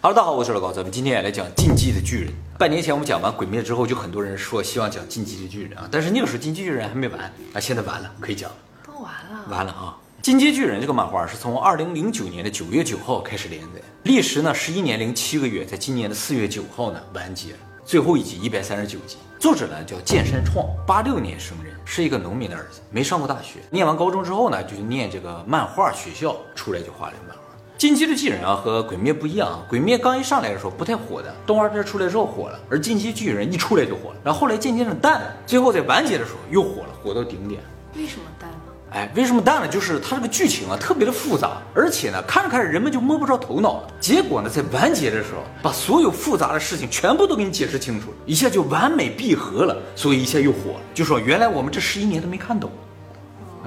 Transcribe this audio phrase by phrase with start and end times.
[0.00, 2.28] Hello，大家好，我是老高，咱们今天也来讲《进击的巨人》。
[2.56, 7.20] 半年前我们讲完《鬼灭》之后，就很多人说希望讲《进击的巨人》啊，但是那个时候《进击巨人》还没完
[7.52, 8.56] 啊，现在完了，可以讲了，
[8.86, 9.44] 都完了。
[9.50, 9.98] 完了啊！
[10.24, 17.48] 《进击巨人》这个漫画是从二零零九年的九月九号开始连载，历时呢十一年零七个月，在今年的四月九号呢完结，
[17.84, 19.16] 最后一集一百三十九集。
[19.40, 27.37] 作者呢叫剑山创，八六年生人，是一个农民的儿子，没上过大学，念完高中之后呢，就去念这个漫画学校，出来就画这个漫画。
[27.78, 37.60] 进击的巨人啊和鬼灭不一样啊，鬼灭刚一上来的时候不太火的，动画片出来之后火了，而进击巨人一出来就火了，然后后来渐渐的淡了，最后在完结的时候又火了，火到顶点。
[37.94, 38.56] 为什么淡了？
[38.90, 39.68] 哎，为什么淡了？
[39.68, 43.88] 就是它这个剧情啊特别的复杂，而且呢看着看着人们就摸不着头脑了。
[44.00, 50.80] 结果呢在完结的时候，把所有复杂的事情全部都给你解释清楚了，一下就完美闭合了，所以一下又火了。
[50.92, 52.68] 就说原来我们这十一年都没看懂。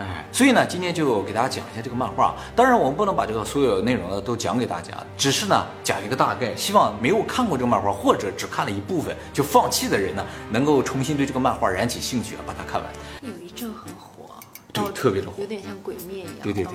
[0.01, 2.35] 哎，所以呢，今天就给大家讲一下这个漫画。
[2.55, 12.91] 当然，我们不能把这个所有内容呢都讲给大家，只是呢讲一个大概，希望没有看过这个漫画或者只看了一部分就放弃的人呢，能够重新对这个漫画燃起兴趣啊，把它看完。
[13.21, 14.33] 有一阵很火，
[14.73, 16.73] 对特别的火有点像鬼灭一样，对对对。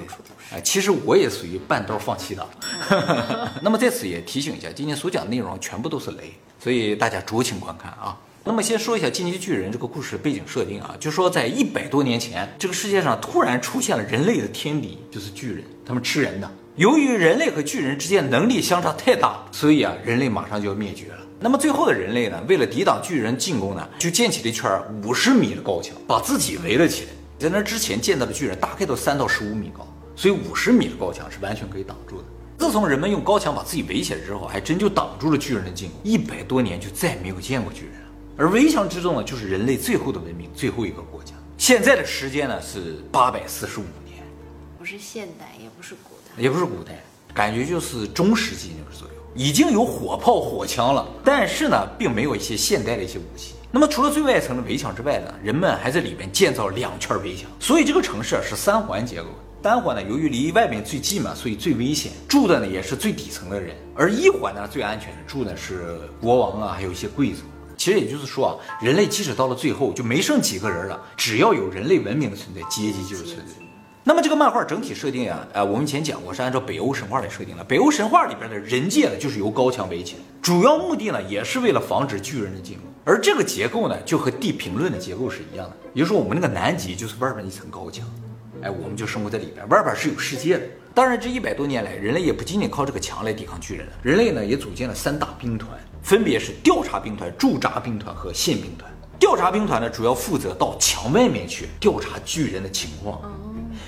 [0.53, 2.47] 哎，其实我也属于半道放弃的。
[3.61, 8.17] 那么在此也提醒一下，今天所讲的内容全部都是雷，所以大家酌情观看啊。
[8.49, 16.49] 那么先说一下《进击巨人》这个故事背景设定啊，就说在一百多年前，这个世界上突然出现了人类的天敌，就是巨人，他们吃人的。
[16.77, 21.19] 由于人类和巨人之间能力相差太大，所以啊，人类马上就要灭绝了。
[21.41, 24.71] 那么最后的人类呢，为了抵挡巨人进攻呢，就建起了一圈
[25.03, 27.09] 五十米的高墙，把自己围了起来。
[27.41, 32.25] 在那之前见到的巨人大概都三到十五米高，所以五十米的高墙是完全可以挡住的。
[32.59, 35.99] 自从人们用高墙把自己围起来之后，还真就挡住了巨人的进攻。
[36.05, 38.06] 一百多年就再也没有见过巨人。
[38.39, 41.33] 而围墙之中呢，就是人类最后的文明，最后一个国家。
[41.57, 44.23] 现在的时间呢是八百四十五年，
[44.79, 46.43] 不是现代，也不是古代。
[46.43, 53.55] 也不是古代，感觉就是中世纪那个左右，已经有火炮、火枪了，但是呢，并没有一些现代的一些武器。
[53.73, 59.29] 那么除了最外层的围墙之外呢，人们还在里面建造两圈围墙，所以这个城市啊是三环结构。
[59.63, 67.45] 单环呢，由于离外面最近嘛，所以最危险，住的呢也是最底层的人；而一环呢最安全的，住的是国王啊，还有一些贵族。
[67.87, 73.55] 其实也就是说啊，人类即使到了最后就没剩几个人了，只要有人类文明的存在，阶级就是存在。
[74.03, 77.63] 那么这个漫画整体设定啊，呃，我们以前讲过是按照北欧神话来设定的。
[77.63, 82.83] 北欧神话里边的人界呢，就是由高墙围起来，主要目的呢，也是为了防止巨人的进入。
[83.05, 88.05] 而这个结构呢，就和地平论的结构是一样的，也就是说我们那个南极就是外边一层高墙，
[88.63, 90.65] 哎，我们就生活在里边，外边是有世界的。
[90.93, 95.71] 当然，这一百多年来，人类也不仅仅靠这个墙来抵抗巨人了，人类呢也组建了三大兵团，
[96.07, 98.89] 分别是调查兵团、驻扎兵团和宪兵团。
[99.19, 103.21] 调查兵团呢，主要负责到墙外面去调查巨人的情况。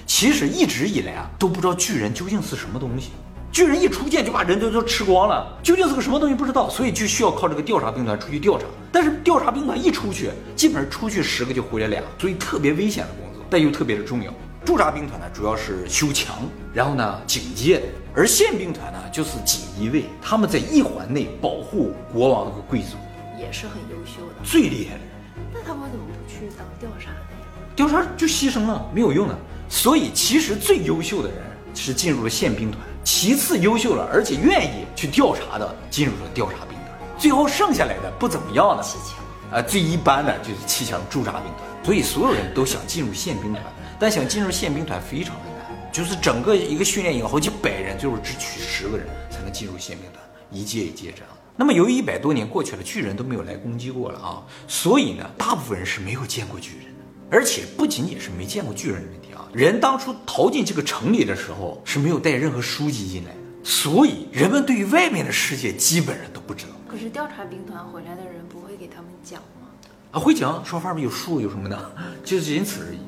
[0.04, 3.10] 其实一直以来啊，都不知道巨人究竟是什么东西。
[3.52, 8.64] 巨人一出现就把人都都吃光了，究竟是个什么东西不知道，所以就需要靠这个调查兵团出去调查。
[8.90, 14.34] 但是调查兵团一出去，基本上出去十个就回来俩，所以特别危险的工作，但又特别的重要。
[14.68, 17.80] 驻扎兵团呢，主要是修墙，然后呢警戒；
[18.14, 22.98] 而宪兵团呢，就是锦衣卫，他们在一环内保护国王和贵族，
[23.40, 24.44] 也是很优秀的。
[24.44, 25.08] 最厉害的人。
[25.54, 27.48] 那他们怎么不去当调查的呀？
[27.74, 29.34] 调查就牺牲了，没有用的。
[29.70, 31.38] 所以其实最优秀的人
[31.74, 39.58] 是进入了宪兵团，其次优秀了而且愿意去调查的进入了调查兵团，最后剩下来的不怎么样的，砌墙。
[39.58, 41.66] 啊，最一般的就是七强驻扎兵团。
[41.82, 43.64] 所以所有人都想进入宪兵团，
[43.98, 51.30] 但想进入宪兵团非常的难，就是整个一个训练营好几百人，最后只取十个人才能进入宪兵团，一届一届这样。
[51.56, 66.72] 那么由于一百多年过去了，巨人都没有来攻击过了啊，所以呢，大部分人是没有见过巨人的，而且不仅仅是没见过巨人的问题啊，人当初逃进这个城里的时候是没有带任何书籍进来的，所以人们对于外面的世界基本上都不知道。
[66.86, 69.66] 可是调查兵团回来的人不会给他们讲吗？
[70.12, 71.92] 啊，会讲说外面有树有什么的，
[72.24, 72.98] 就是仅此而已。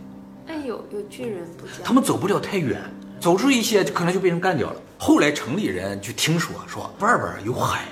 [0.50, 1.77] 哎，有有巨人不讲。
[1.84, 2.83] 他们走不了太远，
[3.21, 4.83] 走出一些就可能就被人干掉了。
[4.99, 7.84] 后来城里人就听说说外边有海，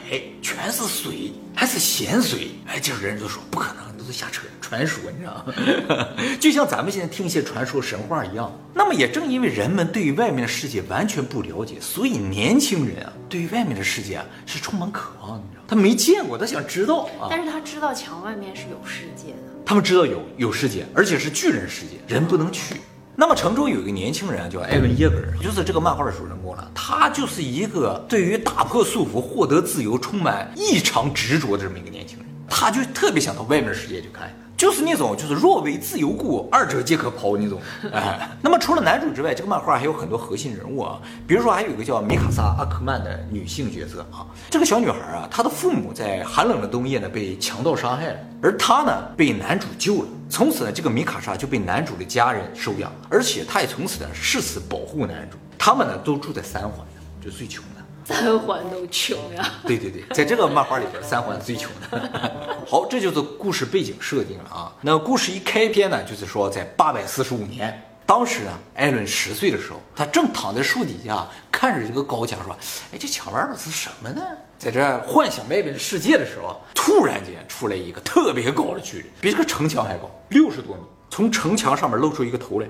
[0.43, 2.50] 全是水，还是咸水。
[2.67, 6.09] 哎，这人就说不可能，都是瞎扯，传说，你知道吗？
[6.41, 8.53] 就像咱们现在听一些传说神话一样。
[8.75, 15.57] 那么也正因为人们对于外面的世界完全不了解，所以年轻人啊，对于外面的世界啊是充满渴望，的？
[15.69, 17.29] 他没见过，他想知道啊。
[17.29, 19.38] 但是他知道墙外面是有世界的。
[19.67, 22.76] 他们知道有有世界，而且是巨人世界，人不能去。
[23.15, 26.70] 那么城中有一个年轻人啊，叫艾伦耶格尔，就是这个漫画的主人公了。
[26.75, 32.26] 他就是一个对于打破束缚、获得自由充满异常执着的这么一个年轻人。
[32.49, 37.60] 他就特别想到外面的世界去看，就是那种就是若为自由故，二者皆可抛那种。
[37.93, 44.26] 哎，那么除了男主之外，这个漫画还有很多核心人物啊，比如说还有一个叫米卡萨阿克曼的女性角色啊。
[44.50, 50.08] 这个小女孩啊，她的父母在寒冷的冬夜呢被强盗杀害了，而她呢被男主救了。
[50.28, 55.37] 从此呢，这个米卡莎就被男主的家人收养，而且她也从此呢誓死保护男主。
[55.56, 56.84] 他们呢都住在三环，
[57.25, 57.78] 就最穷的。
[58.08, 59.52] 三环都穷呀！
[59.66, 62.10] 对对对，在这个漫画里边，三环最穷的。
[62.66, 64.72] 好，这就是故事背景设定了啊。
[64.81, 72.56] 那故事一开篇呢，就是说在八百四十五年，当时呢，艾伦十岁的时候，他正躺在树底下看着这个高墙，说
[72.94, 74.22] ：“哎，这墙外边是什么呢？”
[74.58, 82.66] 在这幻想外边的世界的时候，突然间出来一个特别高的巨人，比这个城墙还高，六十多米，从城墙上面露出一个头来，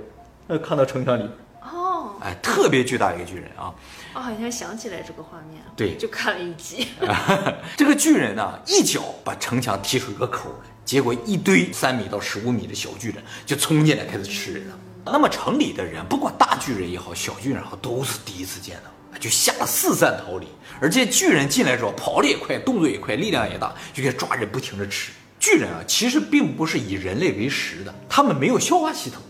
[0.48, 1.32] 呃，看到城墙里边。
[1.72, 3.72] 哦，哎，特别巨大一个巨人啊！
[4.14, 6.88] 我好像想起来这个画面，对，就看了一集。
[7.76, 14.78] 这个巨人呢，一脚把城墙踢出一个口来，结果一堆三米到十五米的小巨人就冲进来开始吃人了。
[15.04, 20.46] 那么城里的人，不管大巨人也好，小巨人也好，都是第一次见到，就吓得四散逃离。
[20.80, 25.12] 而这巨人进来之后，跑得也快，动作也快，力量也大，就给抓人不停的吃。
[25.38, 29.22] 巨人啊，其实并不是以人类为食的，他们没有消化系统。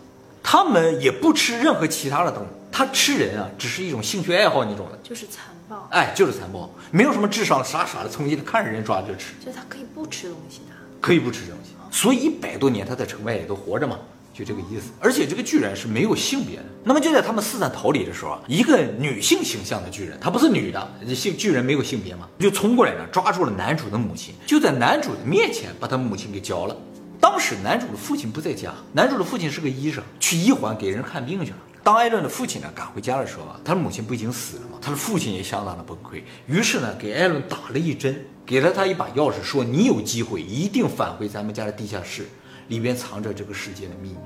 [0.43, 2.49] 他们也不吃任何其他的动物，
[2.79, 13.99] 他吃人啊，只是一种兴趣爱好那种的，就是残暴，哎，就是残暴，没有什么智商，傻傻的，从进来看着人抓就吃，就他可以不吃东西的，可以不吃东西，所以一百多年他在城外也都活着嘛，
[14.33, 14.93] 就这个意思。
[15.01, 26.77] 而且这个巨人是没有性别的，那么就在他们四散逃离的时候啊，一个女性形象的巨人，她不是女的，性巨人没有性别嘛，就冲过来了，抓住了男主的母亲，就在男主的面前把他母亲给绞了。
[27.21, 31.57] 当时男主的父亲不在家，男主的父亲是个医生，去一环给人看病去了。
[31.89, 34.79] 当艾伦的父亲呢赶回家的时候啊，他的母亲不已经死了吗？
[34.79, 42.29] 他的父亲也相当的崩溃，于是呢给艾伦打了一针，给了他一把钥匙，说你有机会一定返回咱们家的地下室，
[42.67, 44.19] 里边藏着这个世界的秘密。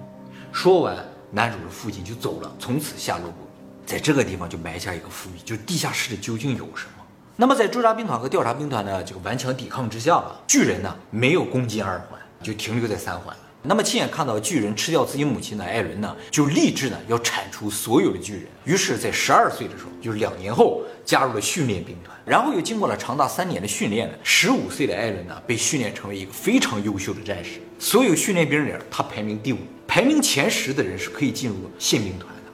[0.50, 0.96] 说完，
[1.30, 3.46] 男主的父亲就走了，从此下落不明。
[3.86, 7.04] 在这个地方就埋下一个伏笔，就是地下室里究竟有什么？
[7.36, 12.18] 那么在驻扎兵团和调查兵团的这个顽强抵抗之下吧，巨人呢没有攻进二环。
[12.42, 13.42] 就停留在三环了。
[13.64, 18.42] 那么亲眼看到巨人吃掉自己母亲的艾伦呢，就立志呢要铲除所有的巨人。
[18.64, 22.16] 于是，在十二岁的时候，就是两年后，加入了训练兵团。
[22.24, 27.60] 然后又经过了长达三年的训练呢，十五岁的艾伦呢被训练成为一个非常优秀的战士。
[27.78, 32.50] 所有训练兵里，他排名第五，排名前十的人是可以进入宪兵团的。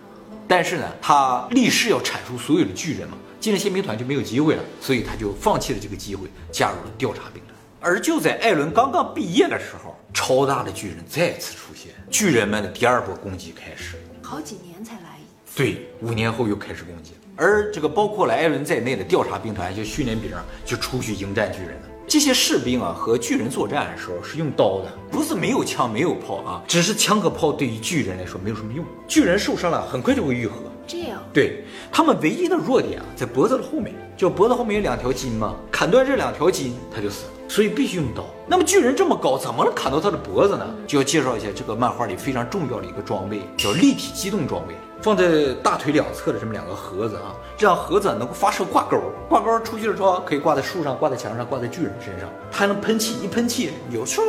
[0.46, 7.42] 但是呢，他立誓要铲除所有的巨人嘛，进了宪兵团就没有机会了，所以他就放弃了这个机会，加入了调查兵。
[7.80, 13.96] 而就在艾伦刚刚毕业的时候，超大的巨人再次出现，巨人们的第二波攻击开始。
[14.22, 15.56] 好几年才来一次。
[15.56, 17.12] 对，五年后又开始攻击。
[17.36, 20.30] 而这个包括了艾伦在内的调查兵团，就训练兵
[20.64, 21.88] 就出去迎战巨人了。
[22.08, 28.84] 这些士兵啊，和巨人作战的时候是用刀的，不是没有枪没有炮啊，只是枪和炮对于巨人来说没有什么用。
[29.06, 30.56] 巨人受伤了，很快就会愈合。
[30.88, 31.62] 这样，对
[31.92, 37.32] 他们唯一的弱点啊，在脖子的后面，就脖子后面有两条筋嘛，砍断这两条筋，他就死了。
[37.50, 38.26] 所以必须用刀。
[38.46, 40.66] 那么巨人这么高，怎么能砍到他的脖子呢？
[40.86, 49.00] 就要介绍一下这个漫画里非常重要的一个装备，叫立体机动装备，放在大腿两侧的这么两个盒子啊，这样盒子能够发射挂钩，
[49.30, 54.20] 挂钩出去了之后可以挂在树上、挂在墙上、挂在巨人身上，它还能喷气，一喷气，有咻，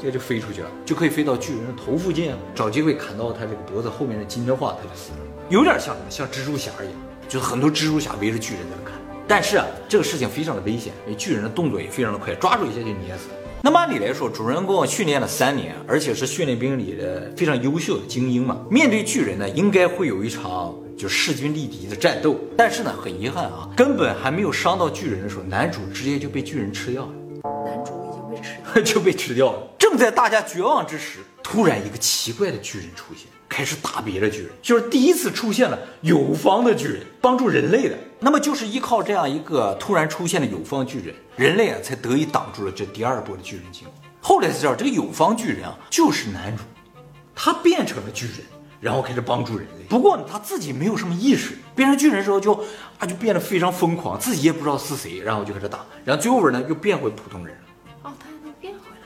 [0.00, 5.18] 这就飞出去了，就可以飞到巨人的头附近，找机会砍到他这个脖子后面的筋的话，他就死了。
[5.50, 6.06] 有点像什么？
[6.08, 6.94] 像蜘蛛侠一样，
[7.28, 8.96] 就是很多蜘蛛侠围着巨人在那看。
[9.26, 13.30] 但是啊，这个事情非常的危险，因为巨人的动作也非常的快，抓住一下就捏死。
[13.60, 22.38] 那么按理来说，主人公训练了三年，而且是训练兵里的非常优秀的精英嘛，面对巨人呢，应该会有一场就势均力敌的战斗。
[22.56, 27.12] 但是呢，很遗憾啊，根本还没有伤到巨人的时候，男主直接就被巨人吃掉了。
[27.66, 29.58] 男主已经被吃， 就被吃掉了。
[29.76, 33.26] 正在大家绝望之时，突然一个奇怪的巨人出现。
[33.50, 37.98] 开始打别的巨人，就是第一次出现了有方的巨人帮助人类的。
[38.20, 43.92] 那么就是依靠这样一个突然出现的有方巨人，人类啊才得以挡住了这第二波的巨人进攻。
[44.20, 46.62] 后来才知道，这个有方巨人啊就是男主，
[47.34, 48.36] 他变成了巨人，
[48.80, 49.84] 然后开始帮助人类。
[49.88, 52.52] 不过呢，他自己没有什么意识，变成巨人之后就
[52.98, 57.69] 啊就变得非常疯狂，自己也不知道是谁，然后就开始打，然后最后边呢又变回普通人了。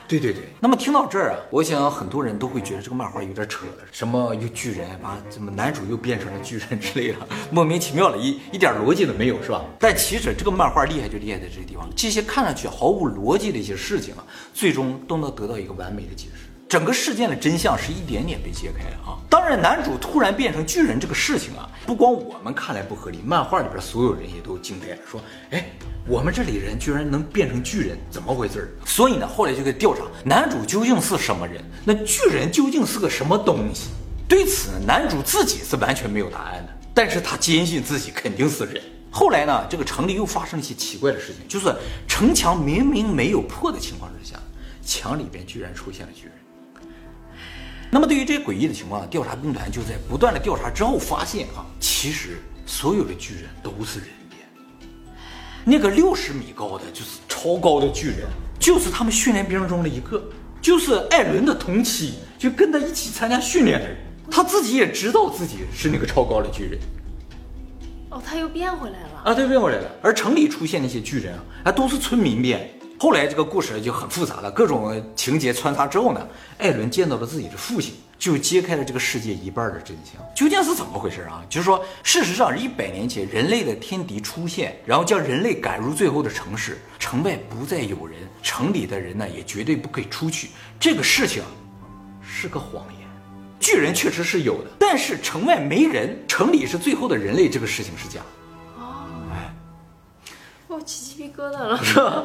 [0.07, 7.19] 对对对，那么听到这儿啊，我想很多人都会觉得这个漫画有点扯了，什么又巨人把怎么男主又变成了巨人之类的，
[7.51, 9.65] 莫名其妙的，一一点逻辑都没有，是吧？
[9.79, 19.19] 但其实这个漫画厉害就厉害在这个地方，这些看上去毫无逻辑的一些事情啊，最终都能得到一个完美的解释，整个事件的真相是一点点被揭开啊。
[19.31, 25.67] 当然，男主突然变成巨人这个事情啊，不光我们看来不合理，漫画里边所有人也都惊呆了，说：“哎，
[26.07, 33.91] 我们这里人居然能变成巨人，怎么回事儿？”所以呢，后来就给调查男主究竟是什么人，那巨人究竟是个什么东西？
[34.27, 38.83] 对此呢，男主自己是完全没有答案的，但是他坚信自己肯定是人。
[39.11, 41.75] 后来呢，这个城里又发生一些奇怪的事情，就是
[42.09, 44.37] 城墙明明没有破的情况之下，
[44.85, 46.33] 墙里边居然出现了巨人。
[47.95, 54.41] 那么对于这些诡异的情况，调查兵团就在不断的调查之后发现啊，其实所有的巨人都是人变。
[55.65, 58.27] 那个六十米高的就是超高的巨人，
[58.59, 60.21] 就是他们训练兵中的一个，
[60.61, 63.97] 就是艾伦的同期，就跟他一起参加训练的人，
[64.29, 66.81] 他自己也知道自己是那个超高的巨人。
[68.11, 69.23] 哦，他又变回来了。
[69.25, 69.89] 啊，对，变回来了。
[70.03, 72.69] 而城里出现那些巨人啊，还都是村民变。
[72.99, 76.27] 后来这个故事就很复杂了，各种情节穿插之后呢，
[76.59, 80.15] 艾伦见到了自己的父亲，就揭开了这个世界一半的真相。
[80.35, 81.43] 究竟是怎么回事啊？
[81.51, 90.51] 就是说，事实上，一百年前人类的天敌出现，然后将人类赶入最后的城市，城外不再有人，城里的人呢也绝对不可以出去。
[90.79, 91.43] 这个事情
[92.23, 93.09] 是个谎言。
[93.61, 98.21] 巨人确实是有的，但是城外没人，城里是最后的人类，这个事情是假。
[98.21, 98.27] 的，
[100.75, 101.83] 我起鸡皮疙瘩了。
[101.83, 102.25] 是 吧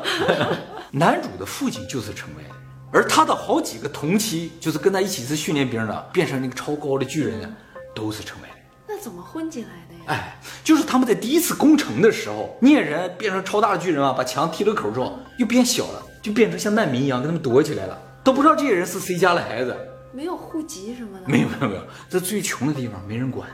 [0.92, 2.50] 男主的父亲就是城外的，
[2.92, 7.50] 而他的好几个同期，就是跟他一起是训练兵的，变成那个超高的巨人的，
[7.94, 8.56] 都是城外的。
[8.88, 10.02] 那怎么混进来的呀？
[10.08, 19.78] 哎，就是他们在第一次攻城的时候，猎人变成超大的巨人啊，把墙踢了口之后，又变小了，就变成像难民一样，跟他们躲起来了，都不知道这些人是谁家的孩子。
[20.12, 21.28] 没有户籍什么的。
[21.28, 23.48] 没有没有没有，在最穷的地方没人管，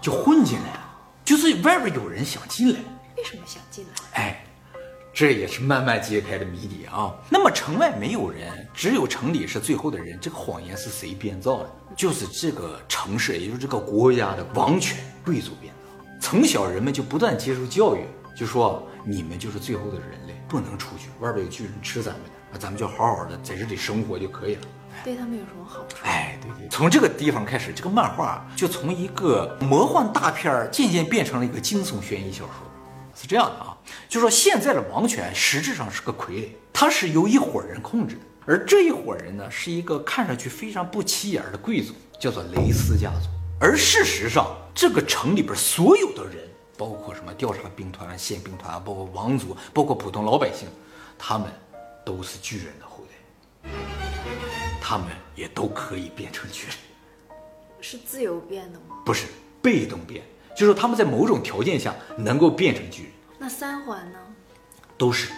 [0.00, 0.80] 就混进来了，
[1.22, 2.80] 就是外边有人想进来。
[3.18, 4.22] 为什么想进来？
[4.22, 4.44] 哎，
[5.12, 7.12] 这也是慢慢揭开的谜底啊。
[7.28, 11.70] 那么城外没有人，只有城里是最后的人，这个谎言是谁编造的？
[11.96, 16.04] 就是这个城市，也就是这个国家的王权贵族编造。
[16.20, 18.04] 从小人们就不断接受教育，
[18.36, 24.62] 就说你们就是最后的人类，不能出去，外边有巨人吃咱们的，啊，咱们就好好的在这里生活就可以了。
[25.04, 25.96] 对他们有什么好处？
[26.04, 32.52] 哎，对对，从这个地方开始，这个漫画就从一个魔幻大片儿渐渐变成了一个惊悚悬疑小说，
[33.20, 33.76] 是这样的啊。
[34.08, 43.28] 就说现在的王权实质上是个傀儡，它是由一伙人控制的，而这一伙人呢，是一个看上去非常不起眼的贵族，叫做雷斯家族。
[43.60, 50.68] 而事实上，这个城里边所有的人，包括什么调查兵团、宪兵团，包括王族，包括普通老百姓，
[51.18, 51.48] 他们
[52.04, 53.70] 都是巨人的后代。
[54.80, 56.76] 他们也都可以变成巨人，
[57.80, 58.96] 是自由变的吗？
[59.04, 59.26] 不是
[59.60, 60.24] 被动变，
[60.58, 64.18] 就是他们在某种条件下能够变成巨人，那三环呢？
[64.96, 65.30] 都是，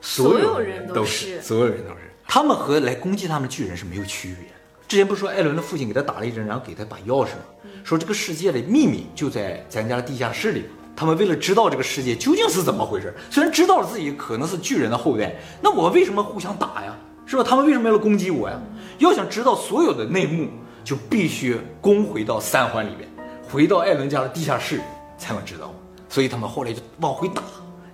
[0.00, 4.54] 所有人人都是，所有人都是，他们和来攻击他们的巨人是没有区别的。
[4.86, 7.42] 之前不是说艾伦的父亲给他打了一针，然后给他把钥匙吗？
[7.82, 10.66] 说这个世界的秘密就在咱家的地下室里。
[10.94, 16.96] 他们为了知道这个世界究竟是怎么回事，虽然知道了自己可能是巨人的后代，那我为什么互相打呀？
[17.26, 17.42] 是吧？
[17.42, 18.56] 他们为什么要来攻击我呀？
[18.98, 20.48] 要想知道所有的内幕，
[20.84, 23.08] 就必须攻回到三环里面，
[23.48, 24.80] 回到艾伦家的地下室
[25.18, 25.72] 才能知道。
[26.08, 27.42] 所以他们后来就往回打，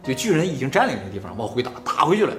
[0.02, 2.36] 就巨人已经占领那个地方，往回打，打回去了，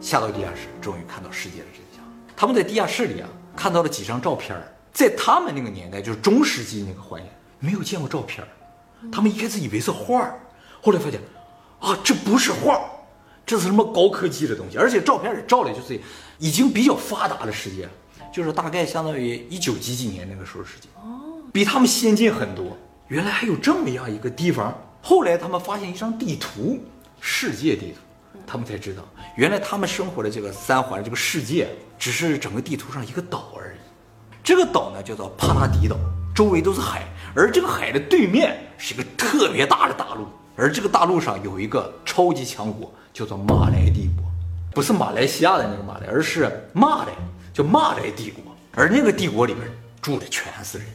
[0.00, 2.04] 下到地下室，终于看到世界的真相。
[2.36, 4.60] 他们在地下室里啊，看到了几张照片，
[4.92, 8.44] 在他们那个年代，就是中世纪那个环境，没有见过照片。
[9.12, 10.34] 他们一开始以为是画，
[10.82, 11.20] 后来发现，
[11.78, 12.80] 啊，这不是画，
[13.46, 14.76] 这是什么高科技的东西？
[14.76, 15.98] 而且照片也照的就是
[16.38, 17.88] 已经比较发达的世界，
[18.32, 20.88] 就是大概相当于一九几几年那个时候世界，
[21.52, 22.76] 比他们先进很多。
[23.08, 24.76] 原来还有这么样一个地方。
[25.02, 26.78] 后来他们发现一张地图，
[27.20, 27.98] 世界地图，
[28.46, 29.02] 他们才知道，
[29.36, 31.68] 原来他们生活的这个三环这个世界，
[31.98, 33.78] 只是整个地图上一个岛而已。
[34.44, 35.96] 这个岛呢叫做帕拉迪岛，
[36.34, 44.24] 周围都是海，而这个海的对面是一个特别大的大陆，而这个大陆上有一个超级强国，叫做马来帝国，
[44.72, 47.12] 不是马来西亚的那个马来，而是马来，
[47.52, 48.56] 叫马来帝国。
[48.74, 49.66] 而那个帝国里边
[50.00, 50.86] 住的全是人，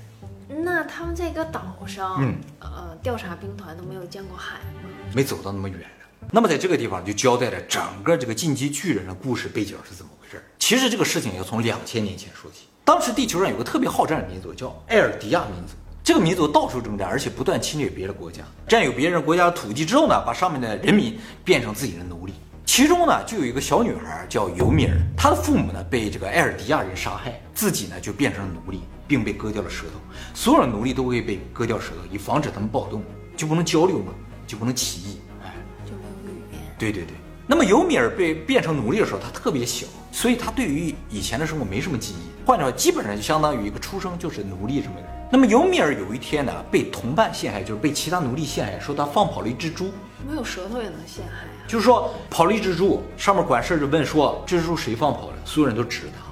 [0.88, 4.90] 他们在一个岛上，嗯，呃，调查兵团都没有见过海吗？
[5.14, 6.28] 没走到那么远的。
[6.32, 10.44] 那么在这个地方就交代了整个这个进击巨人的故事背景是怎么回事。
[10.58, 12.68] 其实这个事情要从两千年前说起。
[12.84, 22.34] 当时地球上有个特别好战的民族叫艾尔迪亚民族，这个民族到处征战，而且不断侵略别的国家，占有别人国家的土地之后呢，把上面的人民变成自己的奴隶。
[22.68, 29.94] 其中呢，就有一个小女孩叫尤米尔，她的父母呢被这个埃尔迪亚人杀害，自己呢就变成了奴隶，并被割掉了舌头。
[30.34, 33.02] 所有的奴隶都会被割掉舌头，以防止他们暴动，
[33.38, 34.14] 就不能交流嘛，
[34.46, 35.22] 就不能起义。
[35.44, 35.54] 哎，
[35.86, 36.62] 就没有语言。
[36.78, 37.16] 对对对。
[37.48, 42.46] 那么尤米尔被变成奴隶的时候，他特别小，所以他对于以前的生活没什么记忆。
[42.46, 45.10] 换句话，基本上就相当于一个出生就是奴隶这么个人。
[45.32, 49.90] 那么尤米尔有一天呢，被同伴陷害，就是被其他奴隶陷害，说他放跑了一只猪。
[50.28, 51.47] 没有舌头也能陷害啊！
[51.68, 56.24] 就是说跑了一只猪，上面管事就问说这只猪谁放跑的，所有人都指着他，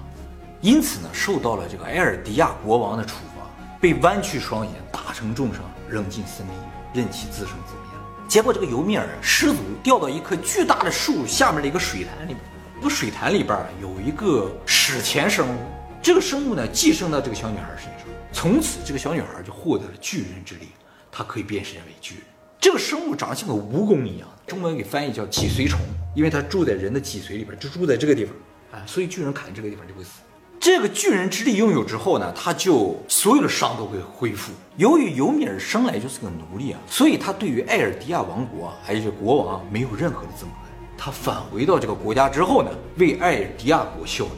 [0.62, 3.46] 因此呢，受到了这个埃尔迪亚国王的处罚，
[3.82, 6.54] 被弯曲双眼，打成重伤，扔进森林，
[6.94, 7.82] 任其自生自灭。
[8.28, 12.40] 结果这个尤米尔失足掉到一棵巨大的树下面的一个水潭里边，
[12.78, 15.60] 这个水潭里边有一个史前生物，
[16.02, 20.70] 这个生物呢寄生到这个小女孩身上，从此这个小女孩就获得了巨人之力，
[21.12, 22.24] 她可以变身为巨人。
[22.66, 25.80] 这个生物长得像个蜈蚣一样，中文给翻译叫脊髓虫，
[26.16, 28.34] 因为它住在人的脊髓里边，就住在这个地方，
[28.72, 30.22] 啊，所以巨人砍这个地方就会死。
[30.60, 34.52] 这个巨人之力拥有之后呢，他就所有的伤都会恢复。
[34.78, 40.50] 由于尤米尔生来就是个奴隶啊，所以他对于艾尔迪亚王国还有国王没有任何的憎恨。
[40.98, 44.32] 他返回到这个国家之后呢，为艾尔迪亚国效力。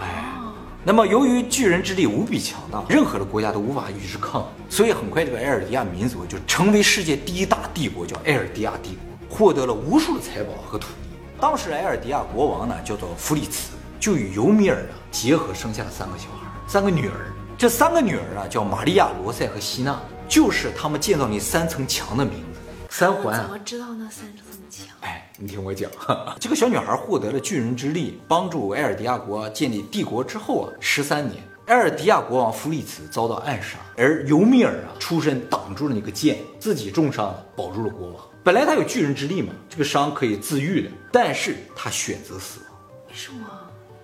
[0.00, 0.33] 哎。
[0.86, 11.16] 那么，由于巨人之力无比强大，任何的国家都无法与之抗衡，所以很快这个埃尔迪亚民族就成为世界第一大帝国，叫埃尔迪亚帝国，获得了无数的财宝和土地。
[11.40, 17.32] 当时埃尔迪亚国王呢叫做弗里茨，就与尤米尔呢结合，生下了三个小孩，三个女儿。
[17.56, 19.98] 这三个女儿啊叫玛利亚、罗塞和希娜，
[20.28, 22.60] 就是他们建造那三层墙的名字。
[22.90, 24.43] 三环怎么知道那三层
[24.78, 24.96] 墙？
[25.00, 25.90] 哎，你听我讲，
[26.40, 38.24] 这个小女孩获得了巨人之力，帮助埃尔迪亚国建立帝国之后啊，十三年，埃尔迪亚国王弗里茨遭到暗杀，而尤米尔啊出身挡住了那个剑，自己重伤保住了国王。
[38.42, 42.68] 本来他有巨人之力嘛，这个伤可以自愈的，但是他选择死亡。
[43.08, 43.46] 为什么？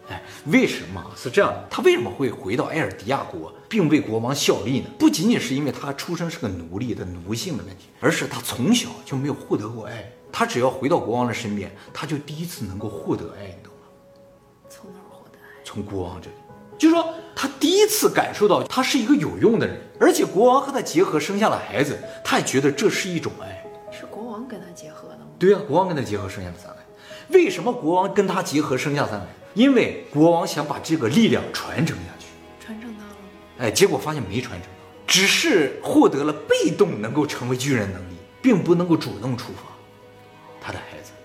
[0.09, 1.55] 哎，为什么是这样？
[1.71, 4.87] 他为什么会回到埃尔迪亚国，并为国王效力呢？
[4.99, 10.11] 不仅仅是因为他出生是个奴隶的奴性的问题，而是他从小就没有获得过爱。
[10.33, 13.89] 他只要回到国王的身边，他就第一次能够获得爱，你懂吗？
[14.69, 15.63] 从哪儿获得爱？
[15.65, 16.37] 从国王这里，
[16.79, 23.65] 就是说他第一次感受到他是一个有用的人，而且国王和他结合生下了孩子，他也觉得这是一种爱。
[23.93, 25.27] 是国王跟他结合的吗？
[25.39, 26.77] 对呀，国王跟他结合生下了三孩。
[27.31, 29.27] 为什么国王跟他结合生下三孩？
[29.55, 32.27] 因为国王想把这个力量传承下去。
[32.65, 33.17] 传承到了吗。
[33.59, 39.70] 哎，结果发现没传承到，只是获得了被动能够成为巨人能力，并不能够主动出发。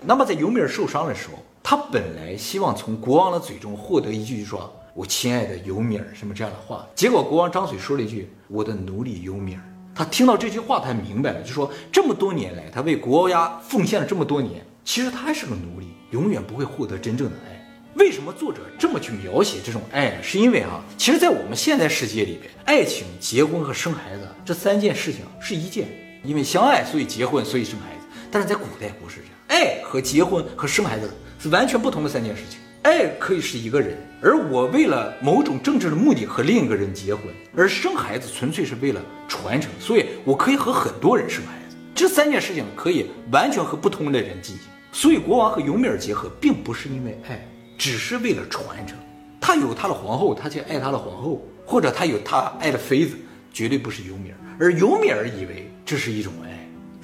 [0.08, 9.60] 那么在尤米尔受伤的时候，他本来希望从国王的嘴中获得一句说“我亲爱的尤米尔”什么这样的话，结果国王张嘴说了一句“我的奴隶尤米尔”。
[9.96, 17.56] 他听到这句话，他明白了，就说这么多年来，他为国家奉献了这么多年，其实他还是个奴隶，永远不会获得真正的爱。
[17.96, 20.22] 为什么作者这么去描写这种爱？
[20.22, 25.88] 是因为啊，其实，在我们现在世界里边，爱情、结婚和生孩子这三件事情是一件，
[26.22, 27.95] 因为相爱，所以结婚，所以生孩子。
[28.30, 32.58] 但是在古代不是这样，爱和结婚和生孩子是完全不同的三件事情。
[32.82, 37.24] 爱可以是一个人，而我为了某种政治的目的和另一个人结婚，
[37.56, 41.76] 而生孩子纯粹是为了传承，所以我可以和很多人生孩子。
[41.94, 44.66] 这三件事情可以完全和不同的人进行。
[44.92, 47.44] 所以国王和尤米尔结合，并不是因为爱，
[47.76, 48.96] 只是为了传承。
[49.40, 53.16] 他有他的皇后，他就爱他的皇后，或者他有他爱的妃子，
[53.52, 54.36] 绝对不是尤米尔。
[54.60, 56.55] 而尤米尔以为这是一种爱，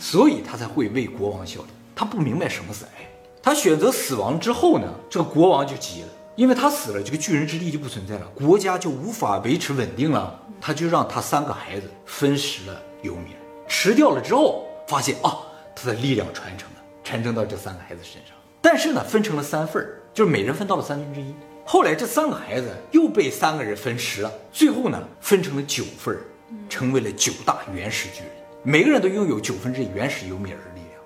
[0.03, 1.69] 所以他才会为国王效力。
[1.95, 3.09] 他不明白什么是爱。
[3.41, 10.41] 他选择死亡之后呢，这个国王就急了，因为他死了，这个巨人之力就不存在了，国家就无法维持稳定了。
[10.61, 15.39] 他就让他三个孩子分食了尤米尔，吃掉了之后，发现啊，
[15.77, 18.35] 他的力量传承了，传承到这三个孩子身上。
[18.61, 21.33] 但是呢，分成了三份儿，就是每人分到了三分之一。
[21.65, 26.21] 后来这三个孩子又被三个人分食了，最后呢，分成了九份儿，
[26.69, 28.31] 成为了九大原始巨人，
[28.65, 31.01] 每个人都拥有九分之一原始尤米尔的力量。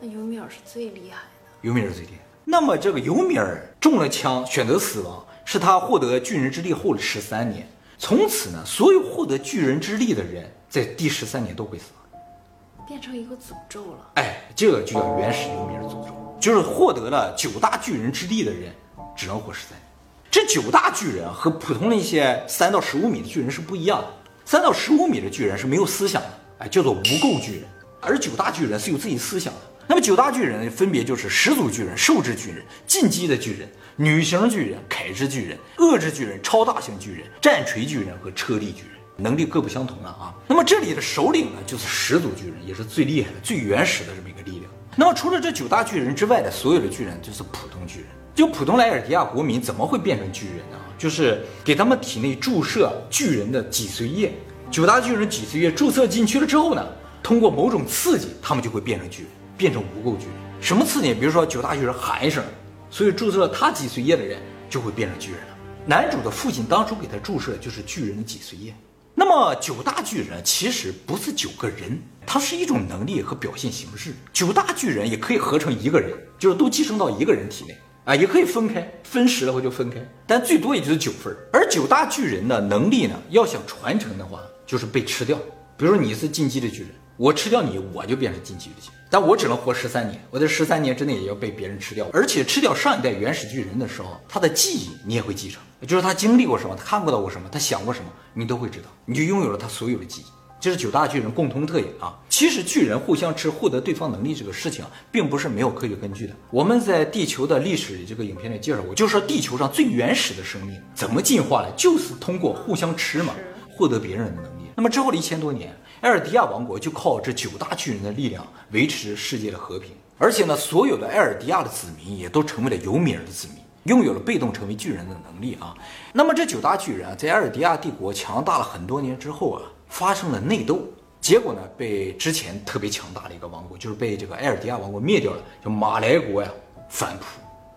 [0.00, 1.28] 那尤米尔是最厉害的。
[1.60, 2.18] 尤米尔最厉害。
[2.42, 7.68] 那么这个尤米尔中了枪，选择死亡，是他获得巨人之力后的十三年。
[7.98, 14.10] 从此呢，所有获得巨人之力的人，在第十三年都会死亡，变成一个诅咒了。
[14.14, 18.72] 哎，这个就叫原始尤米尔诅咒，就是获得了九大巨人之力的人，
[19.14, 19.82] 只能活十三年。
[20.30, 24.08] 这九大巨人和普通的一些三到十五米的巨人是不一样的。
[24.46, 26.28] 三到十五米的巨人是没有思想的，
[26.62, 27.64] 哎，叫做无垢巨人，
[28.00, 29.60] 而九大巨人是有自己思想的。
[29.88, 40.32] 那么九大巨人分别就是始祖巨人、兽之巨人、进击的巨人、女型巨人、铠之巨人、恶之巨人、超大型巨人、战锤巨人和车力巨人，能力各不相同了啊。
[40.46, 44.70] 那么这里的首领呢，就是始祖巨人，也是最厉害的、最原始的这么一个力量。
[44.94, 48.08] 那么除了这九大巨人之外的所有的巨人，就是普通巨人。
[48.36, 50.78] 就普通莱尔迪亚国民怎么会变成巨人呢？
[50.96, 54.32] 就是给他们体内注射巨人的脊髓液，
[54.72, 56.82] 九大巨人脊髓液注射进去了之后呢，
[57.22, 59.30] 通过某种刺激，他们就会变成巨人。
[59.54, 61.12] 变成无垢巨人，什么刺激？
[61.12, 62.42] 比如说九大巨人喊一声，
[62.90, 65.56] 所以注射了他脊髓液的人就会变成巨人了。
[65.84, 68.74] 男主的父亲当初给他注射就是巨人的脊髓液。
[69.14, 74.14] 那么九大巨人其实不是九个人，它是一种能力和表现形式。
[74.32, 81.36] 九大巨人也可以合成一个人，就是都寄生到一个人体内啊，也可以分开，分食了后就分开，但最多也就是九份儿。
[81.52, 84.40] 而九大巨人的能力呢，要想传承的话，
[84.72, 85.36] 就是被吃掉。
[85.76, 100.24] 比如说你是进击的巨人，我吃掉你，我就变成进击的巨人，但我只能活十三年，我在十三年之内也要被别人吃掉，而且吃掉上一代原始巨人的时候，他的记忆你也会继承，就是他经历过什么，他看过到过什么，他想过什么，你都会知道，你就拥有了他所有的记忆。
[100.58, 102.16] 这是九大巨人共同特点啊！
[102.28, 106.32] 其实巨人互相吃获得对方能力这个事情啊，并不是没有科学根据的。
[106.52, 113.34] 我们在地球的历史这个影片里介绍过，就是说地球上最原始的生命怎么进化的，就是通过互相吃嘛，
[113.76, 114.48] 获得别人的能力。
[114.74, 125.74] 那么之后的一千多年，埃尔迪亚王国就靠这九大巨人的力量维持世界的和平，而且呢，所有的埃尔迪亚的子民也都成为了有米尔的子民，拥有了被动成为巨人的能力啊。
[126.12, 129.62] 那么这九大巨人啊，在埃尔迪亚帝国强大了很多年之后啊。
[129.92, 130.88] 发生了内斗，
[131.20, 136.48] 结果呢，被之前特别强大的一个王国，就是被这个埃尔迪亚王国灭掉了，叫马来国呀，
[136.88, 137.26] 反扑。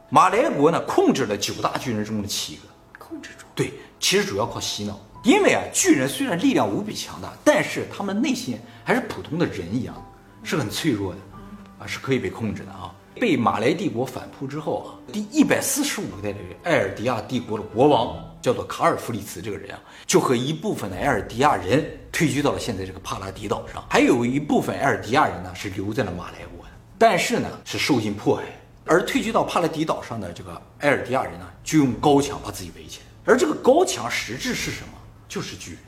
[0.09, 2.61] 马来国呢，控制了九大巨人中的七个，
[2.97, 3.45] 控制住。
[3.53, 9.95] 对，其实主要靠洗脑，因为啊，巨人虽然力量无比强大，但是他们内心还是普通的人一样，
[10.43, 11.19] 是很脆弱的，
[11.79, 12.93] 啊，是可以被控制的啊。
[13.15, 18.23] 被马来帝国反扑之后啊，第一百四十五代的埃尔迪亚帝国的国王。
[18.45, 28.43] 叫做卡尔弗里茨这个人啊，就和一部分的埃尔迪亚人退居到了现在这个帕拉迪岛上，还有一部分埃尔迪亚人呢是留在了马来国的，但是呢是受尽迫害。
[28.85, 33.05] 而退居到帕拉迪岛上的这个埃尔迪亚人呢，就用高墙把自己围起来。
[33.25, 34.94] 而这个高墙实质是什么？
[35.27, 35.79] 就是巨人。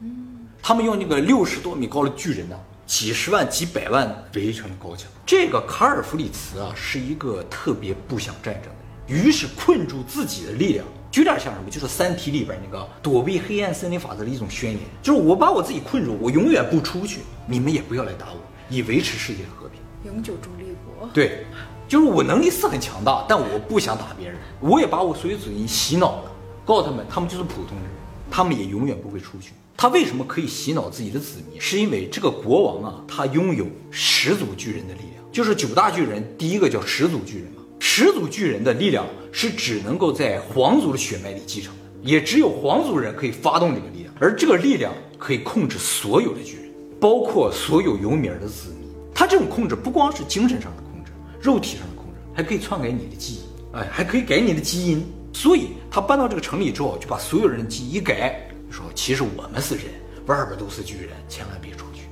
[0.00, 5.10] 嗯，他们用那个六十多米高的巨人呢，几十万、几百万围成了高墙。
[5.26, 10.84] 这个卡尔弗里茨啊，是一个特别不想战争的人，于是困住自己的力量。
[11.14, 11.68] 有点像什么？
[11.68, 21.08] 就是《三体》里边那个躲避黑暗森林法则的一种宣言，就是我把我自己困住，我永远不出去，你们也不要来打我，以维持世界的和平，永久中立国。
[21.12, 21.44] 对，
[21.88, 26.30] 就是我能力是很强大，但我不想打别人，我也把我所有子民洗脑了，
[26.64, 27.86] 告诉他们，他们就是普通人，
[28.30, 29.52] 他们也永远不会出去。
[29.76, 31.58] 他为什么可以洗脑自己的子民？
[31.60, 37.62] 是因为这个国王啊，他拥有始祖巨人的力量，就是九大巨人第一个叫始祖巨人嘛。
[37.78, 48.90] 始祖巨人的力量是只能够在皇族的血脉里继承的，也只有皇族人可以发动这个力量，而这个力量可以控制所有的巨人，包括所有尤米尔的子民。
[49.14, 53.38] 他这种控制不光是精神上的控制，肉体上的控制，还可以篡改你的记忆，
[53.76, 55.02] 哎，还可以改你的基因。
[55.32, 59.84] 所以他搬到这个城里之后，就把所有人的记忆一改，说其实我们是人，
[60.26, 62.02] 外边都是巨人，千万别出去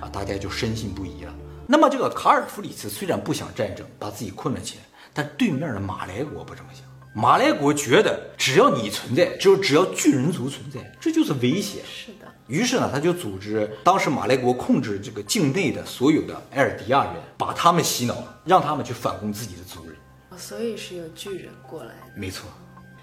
[0.00, 0.08] 啊！
[0.12, 1.34] 大家就深信不疑了。
[1.66, 4.84] 那么这个卡尔弗里茨虽然不想战争，把自己困了起来。
[5.14, 6.82] 但对面的马来国不这么想，
[7.14, 11.80] 马来国觉得只要你存在，只有只要巨人族存在，这就是威胁。
[11.86, 12.26] 是的。
[12.48, 19.85] 于是呢，他就组织当时马来国控制这个境内的所有的埃尔迪亚人，把他们洗脑，让他们去反攻自己的族。
[20.36, 22.12] 所以是有巨人过来的。
[22.14, 22.48] 没错。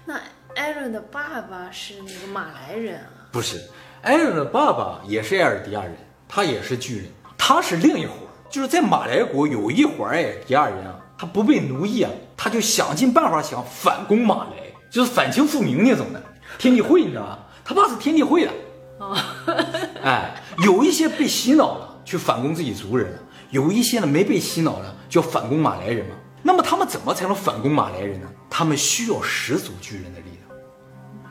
[0.06, 0.20] 那
[0.54, 3.08] 艾伦的爸爸是那个马来人啊？
[3.32, 3.60] 不是，
[4.02, 5.96] 艾伦的爸爸也是埃尔迪亚人，
[6.28, 8.14] 他也是巨人，他是另一伙，
[8.50, 11.00] 就是在马来国有一伙埃尔迪亚人啊。
[11.16, 14.50] 他不被奴役啊，他就想尽办法想反攻马来，
[14.90, 16.20] 就是反清复明那种的。
[16.58, 17.38] 天地会你知道吧？
[17.64, 18.50] 他爸是天地会的。
[18.98, 19.16] 哦，
[20.02, 23.18] 哎，有一些被洗脑了去反攻自己族人了，
[23.50, 26.16] 有一些呢没被洗脑了就要反攻马来人嘛。
[26.46, 28.28] 那么他们怎么才能反攻马来人呢？
[28.50, 30.60] 他们需要始祖巨人的力量，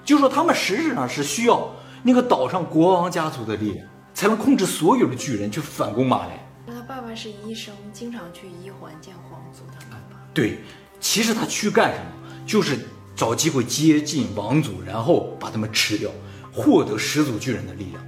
[0.03, 1.71] 就说他们实质上是需要
[2.01, 6.43] 那个岛上国王家族的力量，才能控制所有的巨人去反攻马来。
[6.65, 10.19] 那他爸爸是医生，经常去医环见皇族的爸爸。
[10.33, 10.57] 对，
[10.99, 12.05] 其实他去干什么，
[12.47, 12.79] 就是
[13.15, 16.09] 找机会接近王族，然后把他们吃掉，
[16.51, 18.03] 获得始祖巨人的力量。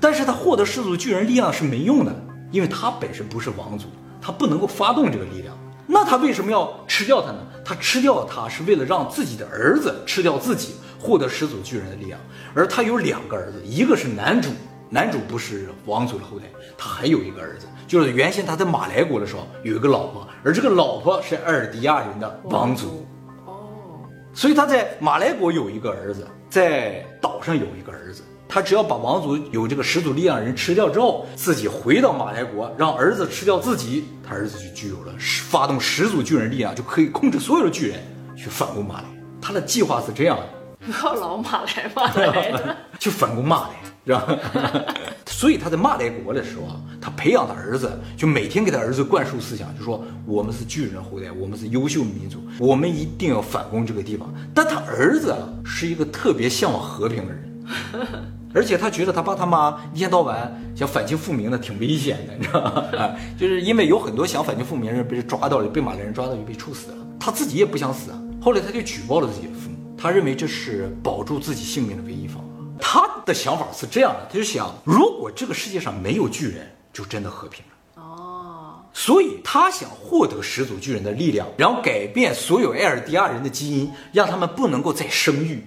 [0.00, 5.54] 但是他获得始祖巨人力量是没用的，因为他本身不是王族，他不能够发动这个力量。
[5.90, 7.38] 那他为什么要吃掉他呢？
[7.64, 12.20] 他吃掉他是为了让自己的儿子吃掉自己，获得始祖巨人的力量。
[12.54, 14.50] 而他有两个儿子，一个是男主。
[14.90, 16.46] 男主不是王族的后代，
[16.78, 23.06] 他还有一个儿子，就是原先他在马来国的时候有一个老婆，而这个老婆是埃尔迪亚人的王族。
[23.44, 23.68] 哦，
[24.32, 28.22] 所以他在马来国有一个儿子，在岛上有一个儿子。
[28.48, 38.00] 他只要把王族有这个始祖力量的人吃掉之后，自己回到马来国，让儿子吃掉自己，他儿子就具有了发动始祖巨人力量，就可以控制所有的巨人
[38.36, 39.04] 去反攻马来。
[39.40, 40.44] 他的计划是这样的：
[40.86, 43.74] 不要老马来马来，去反攻马来。
[44.06, 44.26] 是吧？
[45.26, 54.32] 所以他在马代国的时候啊，他培养他儿子，就每天给他儿子灌输思想，就说我们是巨人后代，我们是优秀民族，我们一定要反攻这个地方。
[54.54, 57.62] 但他儿子啊，是一个特别向往和平的人，
[58.54, 62.84] 而且他觉得他爸他妈一天到晚想反清复明的挺危险的，你知道吗？
[62.98, 68.18] 啊， 就是因为有很多想反清复明的人被抓到了，被马来人抓到就被处死了，他自己也不想死啊。
[68.40, 72.42] 后来他就举报了自己的父母，他认为这是保住自己性命的唯一方法。
[72.80, 78.02] 他的想法是这样的，他就想，如果这个世界上没有巨人，就真的和平了。
[78.02, 85.64] 哦，所以他想获得始祖巨人的力量，然后改变所有艾尔迪亚人的基因，让他们不能够再生育。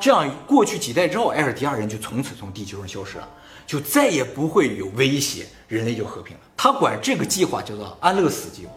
[0.00, 3.28] 这样过去几代之后，埃尔迪亚人就从此从地球上消失了，
[3.66, 6.42] 就再也不会有威胁，人类就和平了。
[6.56, 8.72] 他管这个计划叫做安乐死计划。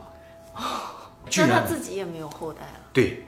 [1.29, 2.79] 巨那他自己也没有后代了。
[2.91, 3.25] 对，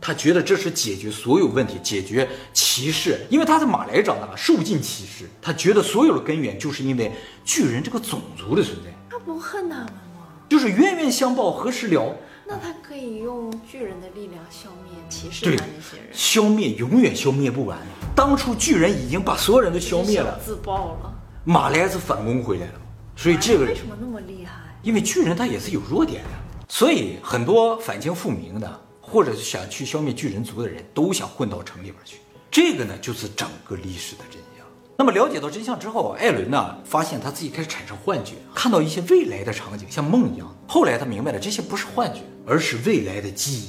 [0.00, 5.28] 他觉得这是解决所有问题、解决歧视，因为他在马来长大，受尽歧视。
[5.40, 7.12] 他觉得所有的根源就是因为
[7.44, 10.26] 巨人这个种族的存在，他不恨他们吗？
[10.48, 17.78] 就是冤冤相报何时了，那他可以用巨人的力量消灭歧视对他那些人，消灭永远消灭不完。
[18.14, 21.14] 当初巨人已经把所有人都消灭了，自爆了。
[21.44, 22.80] 马莱斯反攻回来了，
[23.16, 24.52] 所以这个为什么那么厉害？
[24.82, 26.30] 因为巨人他也是有弱点的，
[26.68, 32.18] 所以很多反清复明的，或者是想去消灭巨人族的人都想混到城里边去。
[32.50, 34.66] 这个呢，就是整个历史的真相。
[34.96, 40.54] 那么了解到真相之后，艾伦呢发现他自己开始产生幻觉，看到一些未来的场景，像梦一样。
[40.68, 43.68] 后来他明白了，这些不是幻觉，而是未来的记忆。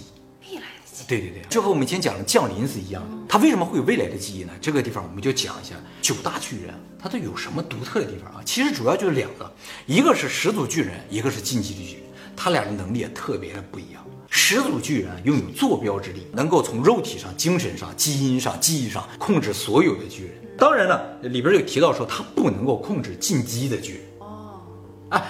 [0.52, 3.18] 未来的记忆对对对，这和我们以前讲的降临是一样的。
[3.28, 4.54] 它为什么会有未来的记忆呢？
[4.62, 8.42] 这个地方我们就讲一下九大巨人，他都有什么独特的地方啊？
[8.46, 9.52] 其实主要就是两个，
[9.86, 12.04] 一个是始祖巨人，一个是进击的巨人，
[12.36, 14.04] 他俩的能力也特别的不一样。
[14.30, 20.34] 始祖巨人拥有坐标之力，能够从肉体上、精神上、基因上、记忆上控制所有的巨人。
[20.58, 24.02] 当然了，里边有提到说他不能够控制进击的巨人。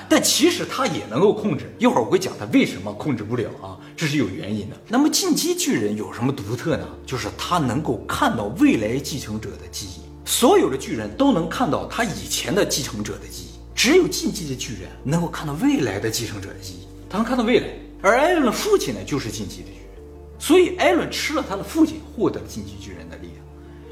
[0.09, 1.73] 但其实他也能够控制。
[1.77, 4.75] 一会儿我会讲他为什么控制不了啊，这是有原因的。
[4.87, 6.87] 那么进击巨人有什么独特呢？
[7.05, 17.67] 就是他能够看到未来继承者的记忆，所有的巨人都能看到他以前的继承者的记忆，只有进击的巨人能够看到未来的继承者的记忆，他能看到未来。
[18.01, 20.03] 而艾伦的父亲呢，就是进击的巨人，
[20.39, 23.45] 所以艾伦吃了他的父亲，获得了进击巨人的力量。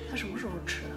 [0.09, 0.89] 他什么时候吃的？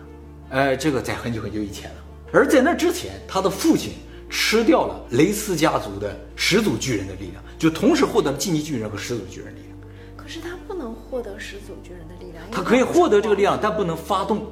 [0.51, 1.97] 呃，这个在很久很久以前了。
[2.33, 3.93] 而在那之前，他的父亲
[4.29, 9.79] 吃掉了雷斯家族的始祖巨人的力量，就同时获得了进击巨人和始祖巨人力量。
[10.17, 14.47] 可是他不能获得始祖巨人的力量，他可以获得这个力量，但不能发动。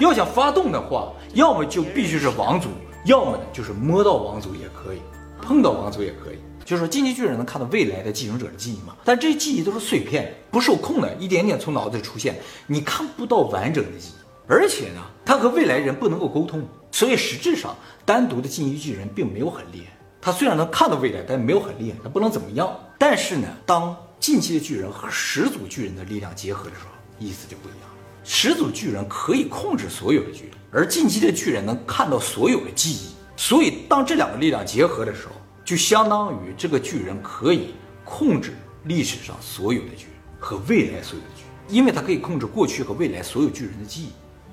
[0.00, 2.68] 要想发动的话，要么就必须是王族，
[3.04, 4.98] 要么呢就是摸到王族也可以，
[5.40, 6.38] 碰到王族也可以。
[6.64, 8.94] 就是说，进击巨人能看到未来的继承者的记忆嘛？
[9.02, 12.36] 但这些记忆都是碎片，不受控的，一点点从脑子里出现，
[12.66, 14.18] 你看不到完整的记忆。
[14.46, 16.62] 而且呢，他和未来人不能够沟通，
[16.98, 19.96] 所以实质上单独的进击巨人并没有很厉害。
[20.20, 22.76] 他虽然能看到未来，但没有很厉害，他不能怎么样。
[22.98, 26.90] 但是呢，当进击的巨人和始祖巨人的力量结合的时候，
[27.24, 27.88] 意思就不一样。
[28.24, 33.10] 始祖巨人可以控制所有的巨人，而进击的巨人能看到所有的记忆。
[33.36, 35.34] 所以，当这两个力量结合的时候，
[35.64, 38.54] 就相当于这个巨人可以控制
[38.86, 44.08] 历史上所有的巨人和未来所有的巨人，因为他可以控制过去和未来所有巨人的记忆。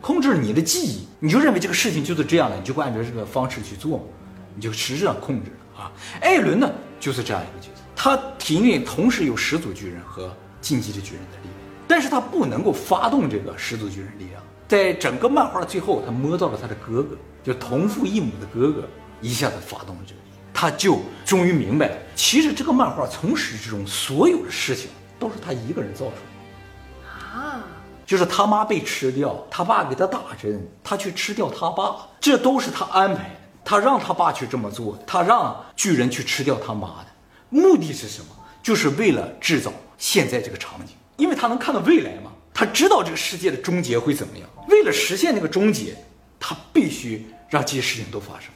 [0.05, 4.07] 控制你的记忆，你就认为这个事情就是这样的，你就会按照这个方式去做，
[4.53, 5.91] 你就实质上控制了啊。
[6.21, 11.55] 艾伦呢，就是这样一个角色，他体内同时有始祖巨人和进击的巨人的力量，
[11.87, 14.39] 但是他不能够发动这个始祖巨人力量。
[14.67, 18.87] 在整个漫画的最后，他摸到了他的哥哥，就同父异母的哥哥，
[19.21, 24.87] 一下子发动了这个力量，他就终于明白了，其实这个漫画从始至终所有的事情
[25.17, 27.09] 都是他一个人造出来的。
[27.09, 27.63] 啊，
[28.05, 33.35] 就是他妈被吃掉，他爸给他打针，他去吃掉他爸，这都是他安排的。
[33.63, 37.07] 他让他爸去这么做，他让巨人去吃掉他妈的，
[37.49, 38.27] 目的是什么？
[38.61, 44.47] 就是为了制造现在这个场景，因为他能看到未来嘛，他知道这个世界的终结会怎么样。
[44.69, 45.95] 为了实现那个终结，
[46.39, 48.49] 他必须让这些事情都发生。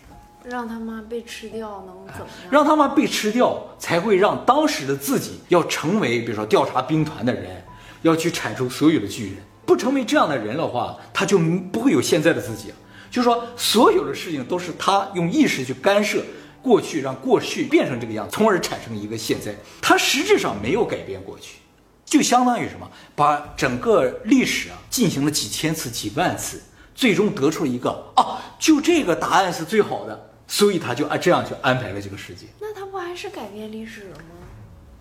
[0.46, 2.50] 让他妈被吃掉能怎么样？
[2.50, 7.64] 让他妈被吃掉，才会让当时的自己要成为，比如说调查兵团的人，
[8.02, 9.38] 要去铲除所有的巨人。
[9.66, 12.74] 不成为这样的人的话，他就不会有现在的自己。
[13.12, 16.24] 就是说，所有的事情都是他用意识去干涉
[16.62, 19.56] 过去，让过去变成这个样子，从而产生一个现在。
[19.82, 21.58] 他实质上没有改变过去，
[22.06, 22.90] 就相当于什么？
[23.16, 26.62] 把整个历史啊进行了几千次、几万次，
[26.94, 32.48] 最终得出了一个啊，就这个答案是最好的，所以他就按这样去安排了这个世界。
[32.60, 34.36] 那他不还是改变历史了吗？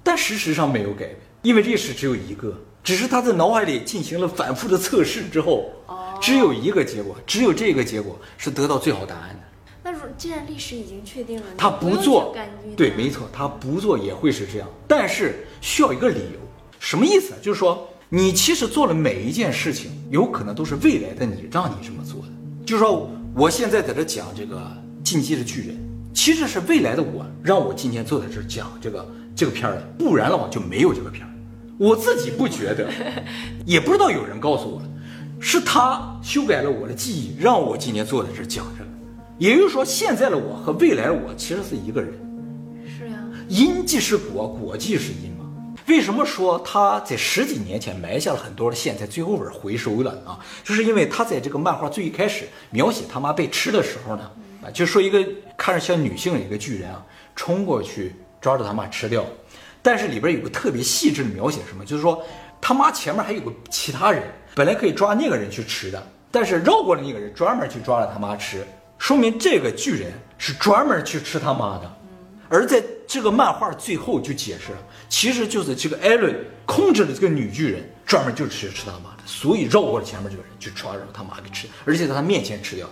[0.02, 2.58] 但事实上没有改变，因为历史只有一个，
[2.88, 5.70] 只是他在脑海里进行了反复的测试之后，
[6.22, 9.40] 只有一个结果，只有这个结果是得到最好答案的。
[9.84, 12.34] 那既然历史已经确定了，他不做
[12.74, 16.40] 对，没错，他不做也会是这样，但是需要一个理由，
[16.80, 17.34] 什么意思？
[17.42, 22.28] 就是说，你其实做了每一件事情，有可能都是未来的你让你这么做的。
[22.64, 24.56] 就是说，我现在在这讲这个
[25.04, 25.76] 《进击的巨人》，
[26.14, 31.28] 其实是未来的我让我今天坐在这讲这个这个片儿的，不然的话就没有这个片儿。
[31.78, 32.88] 我自己不觉得，
[33.64, 34.88] 也不知道有人告诉我的，
[35.38, 38.90] 是他修改了我的记忆，让我今天坐在这儿讲这个。
[39.38, 42.12] 也就是说，现在的我和未来的我其实是一个人。
[42.98, 45.44] 是呀，因即是果，果即是因嘛。
[45.86, 50.40] 为什么说他在十几年前埋下了很多的线，在最后边回收了啊？
[50.64, 54.28] 就是因为他在这个漫画最一开始描写他妈被吃的时候呢，
[54.64, 55.24] 啊，就说一个
[55.56, 59.24] 看着像女性的一个巨人啊，冲过去抓着他妈吃掉。
[59.88, 61.82] 但是里边有个特别细致的描写，什么？
[61.82, 62.22] 就是说
[62.60, 64.22] 他妈前面还有个其他人，
[64.54, 68.66] 本来可以抓那个人去吃的，但是绕过了那个人，专门去抓了他妈吃，
[68.98, 71.90] 说明这个巨人是专门去吃他妈的。
[72.50, 82.86] 而在这个漫画最后就解释了，其实就是这个艾伦控制了这个女巨人，专门就是去吃他妈的，所以绕过了前面这个人，去抓着他妈给吃，而且在他面前吃掉，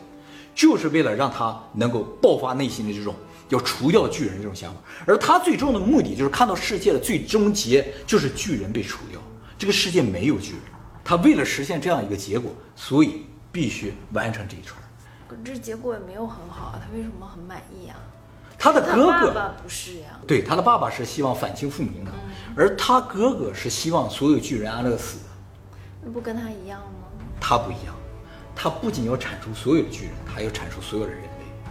[0.54, 3.14] 就是为了让他能够爆发内心的这种
[3.48, 4.80] 要除掉巨人这种想法。
[5.06, 9.20] 而他最终的目的就是看到世界的最终结，就是巨人被除掉，
[9.59, 10.61] 这个世界没有巨人。
[11.04, 14.80] 他为了实现这样一个结果，所以必须完成这一串。
[15.28, 17.96] 可这结果也没有很好，他为什么很满意啊？
[18.59, 22.11] 他的哥哥爸爸不是呀，对，他的爸爸是希望反清复明的，
[22.56, 25.24] 而他哥哥是希望所有巨人安乐死的。
[26.02, 27.09] 那不跟他一样吗？
[27.40, 27.94] 他不一样，
[28.54, 31.28] 他不仅要铲除所有的巨人，他要铲除所有的人类。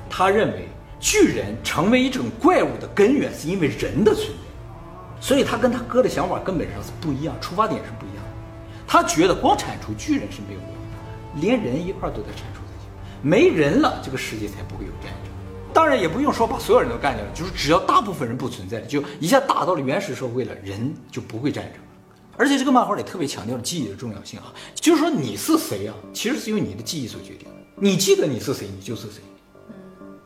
[0.09, 0.69] 他认为
[1.05, 8.31] 巨人成为一种怪物的根源是因为人的存在，所以他跟他哥的想法根本上是不一样，出发点是不一样的。
[8.87, 12.89] 他觉得光铲除巨人是没有用的，连人一块都得铲除才行。
[13.21, 15.31] 没人了，这个世界才不会有战争。
[15.71, 21.79] 当然也不用说把所有人都干掉了，就是只要大部分人不存在了，就一下打到了原始社会了，人就不会战争。
[22.35, 27.55] 而且这个漫画里特别强调了记忆的重要性啊，就是说你是谁啊，其实是由你的记忆所决定的。
[27.75, 29.21] 你记得你是谁，你就是谁。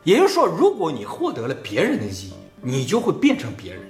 [0.04, 2.32] 也就是说，如果你获得了别人的记忆，
[2.62, 3.82] 你就会变成别人，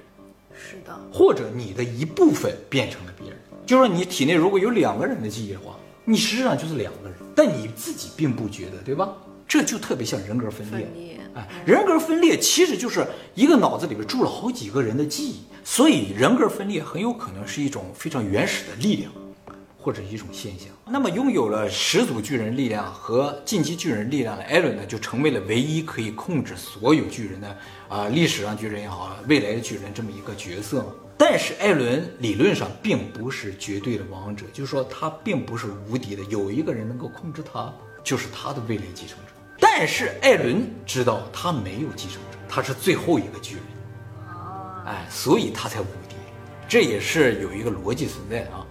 [0.54, 3.38] 是的，或者你的一部分变成了别人。
[3.66, 9.08] 就是说，你体内如果有两个人的记忆的话，你实际上就是两个人，但你自己并不觉得，对吧？
[9.46, 10.80] 这就特别像人格分裂。
[10.80, 19.12] 分裂哎，人格分裂其实就是一个脑子里边住了好几个人的记忆，所以人格分裂很有可能是一种非常原始的力量，
[19.80, 20.68] 或者一种现象。
[20.86, 27.56] 那么拥有了始祖巨人力量和进击巨人力量的艾伦呢，就成为了唯一可以控制所有巨人的
[27.88, 30.92] 啊、历史上巨人也好，未来的巨人这么一个角色嘛。
[31.16, 39.32] 但是艾伦理论上并不是绝对的王者，就是说他并不是无敌的，有一个人能够控制他，就是他的未来继承者。
[39.58, 43.64] 但是艾伦知道他没有继承者，他是最后一个巨人，
[44.86, 46.16] 哎，所以他才无敌。
[46.66, 48.66] 这也是有一个逻辑存在的啊。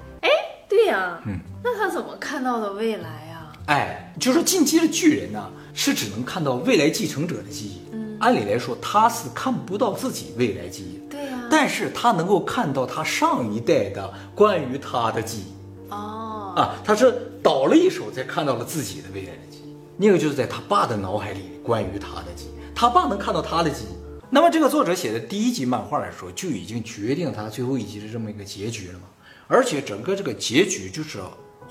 [1.26, 3.52] 嗯，那他怎么看到的未来呀？
[3.68, 7.82] 哎，就是进击的巨人呢，是只能看到未来继承者的记忆。
[7.92, 15.92] 嗯，按理来说他是看不到自己未来记忆，对呀，但是他能够看到他上一代的关于他的记忆。
[15.92, 24.00] 哦，啊，他是倒了一手才看到了自己的未来的记忆，那个就是在他爸的脑海里关于他的记忆，他爸能看到他的记忆。
[24.32, 29.06] 那么这个作者写的第一集漫画来说，就已经决定他最后一集的这么一个结局了嘛，
[29.50, 31.20] 而且整个这个结局就是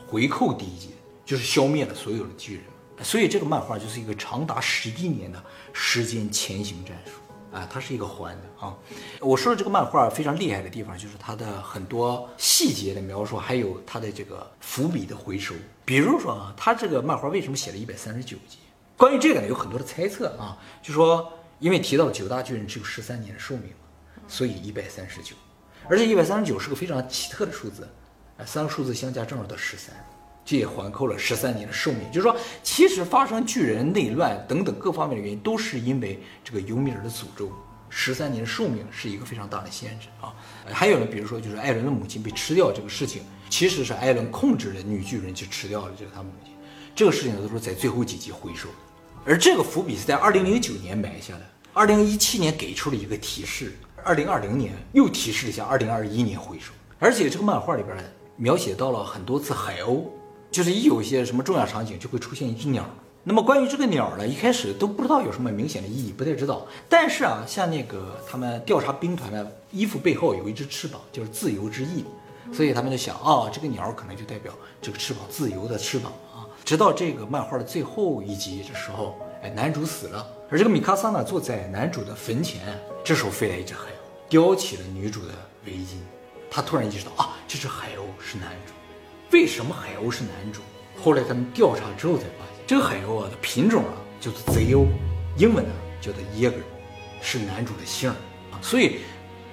[0.09, 0.91] 回扣第一集，
[1.25, 2.65] 就是消灭了所有的巨人，
[3.05, 5.41] 所以这个漫画就是一个长达十一年的
[5.73, 7.13] 时间前行战术。
[7.51, 8.77] 啊，它是一个环的啊。
[9.21, 15.55] 我说的这个漫画非常厉害的地方，就是它的很多细节的描述，还有它的这个伏笔的回收。
[15.85, 18.59] 比如说啊，它这个漫画为什么写了一百三十九集？
[18.99, 25.35] 关于这个呢，有很多的猜测啊，就说因为提到九大巨人只有十三年的寿命嘛，所以一百三十九。
[25.89, 27.89] 而且一百三十九是个非常奇特的数字，
[28.37, 29.95] 啊，三个数字相加正好得十三。
[30.45, 37.53] 这也环扣了十三年的寿命，就是说，其实发生巨人内乱等等各方面的原因，都是因为这个尤米尔的诅咒。
[37.91, 40.33] 十三年的寿命是一个非常大的限制啊。
[40.67, 46.55] 还有呢，比如说就是艾伦的母亲被吃掉这个事情，其实是艾伦控制了女巨人去吃掉了这个他母亲。
[46.95, 48.75] 这个事情都是在最后几集回收的，
[49.27, 51.43] 而这个伏笔是在二零零九年埋下的，
[51.75, 56.73] 二零一七年给出了一个提示，二零二零年又提示了一下，二零二一年回收。
[56.99, 58.03] 而且这个漫画里边呢，
[58.37, 60.05] 描写到了很多次海鸥。
[60.51, 62.83] 就是一有一些什么重要场景，就会出现一只鸟。
[63.23, 66.67] 那么关于这个鸟呢，一开始都不知道有什么明显的意义，不太知道。
[66.89, 72.03] 但是啊，像那个他们调查兵团的衣服背后有一只翅膀，就是自由之翼，
[72.51, 74.51] 所以他们就想啊，这个鸟可能就代表
[74.81, 76.49] 这个翅膀自由的翅膀啊。
[76.65, 82.63] 直到这个漫画的最后一集的时候，哎，男主死了，而这个米卡萨呢，坐在男主的坟前，
[83.05, 85.35] 这时候飞来一只海鸥，叼起了女主的
[85.67, 85.99] 围巾。
[86.51, 88.73] 他突然意识到啊，这只海鸥是男主。
[89.31, 90.63] 为什么海鸥是男主？
[91.05, 94.87] 后来他们调查之后才发现，这个海鸥啊的品种啊叫做贼鸥，
[95.37, 95.71] 英文呢
[96.01, 96.63] 叫做 Yager，，
[97.21, 98.17] 是男主的姓儿
[98.51, 98.57] 啊。
[98.63, 99.01] 所以，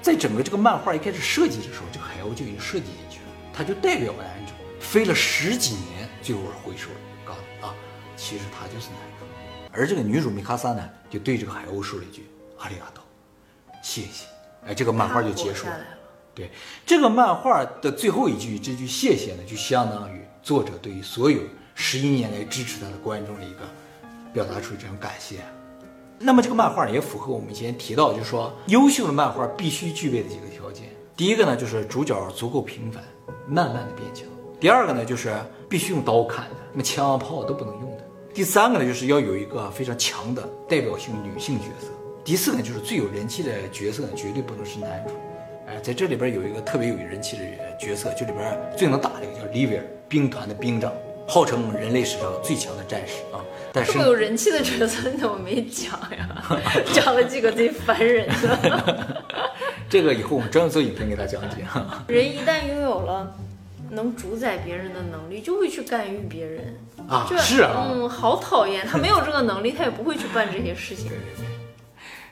[0.01, 4.53] 在整个这个漫画一开始设计的时候，这个海鸥就已经设计进去了，它就代表男主。
[4.79, 6.87] 飞了十几年，最后回首
[7.25, 7.75] 告诉你啊，
[8.15, 9.14] 其实他就是男主。
[9.75, 12.25] 而这个女主米卡萨呢，就对这个海鸥说了一句
[12.59, 13.03] “阿里阿多”，
[13.83, 14.25] 谢谢。
[14.65, 15.77] 哎，这个漫画就结束了。
[16.33, 16.49] 对
[16.85, 21.39] 这个漫画的最后一句，这句谢谢呢，就相当于作者对于所有
[21.75, 23.59] 十一年来支持他的观众的一个
[24.33, 25.37] 表达出这种感谢。
[26.17, 30.89] 那么这个漫画也符合我们以前提到，就是说优秀的漫画必须具备的几个条件。
[31.15, 33.03] 第一个呢，就是主角足够平凡，
[33.47, 34.25] 慢慢的变强；
[34.59, 35.33] 第二个呢，就是
[35.69, 37.94] 必须用刀砍的，那么枪炮都不能用的；
[38.35, 41.87] 第三个呢，就是要有一个非常强的代表性女性角色；
[42.21, 45.13] 第四个呢，就是最有人气的角色呢，绝对不能是男主。
[45.65, 47.43] 哎，在这里边有一个特别有人气的
[47.79, 50.91] 角色，就里边最能打的一个叫利维尔，兵团的兵长，
[51.25, 53.39] 号称人类史上最强的战士啊。
[53.71, 56.59] 但是这么有人气的角色你怎么没讲呀？
[56.91, 59.23] 讲了几个贼烦人的。
[59.89, 61.65] 这个以后我们专门做影片给大家讲解。
[62.13, 63.33] 人一旦拥有了
[63.91, 66.75] 能主宰别人的能力，就会去干预别人
[67.07, 67.27] 啊。
[67.37, 68.85] 是啊，嗯，好讨厌。
[68.87, 71.07] 他没有这个能力，他也不会去办这些事情。
[71.09, 71.45] 对对对。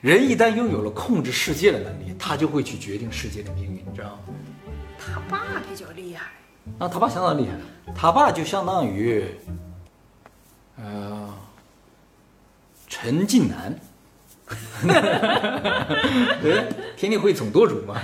[0.00, 4.18] 人一旦拥有了控制世界的能力，他就会去决定世界的命运，你知道吗？
[4.98, 6.26] 他爸比较厉害。
[6.78, 7.54] 啊，他爸相当厉害，
[7.94, 9.24] 他爸就相当于，
[10.76, 11.28] 呃，
[12.88, 13.78] 陈近南，
[16.42, 16.66] 对，
[16.96, 18.00] 天地会总舵主嘛。